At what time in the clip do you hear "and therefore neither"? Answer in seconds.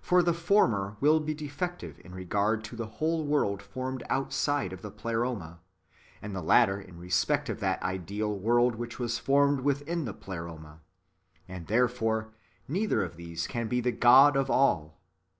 11.48-13.02